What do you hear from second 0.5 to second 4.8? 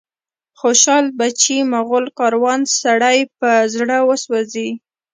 خوشال بچي، مغول کاروان، سړی په زړه وسوځي